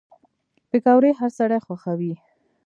[0.69, 2.13] پکورې هر سړی خوښوي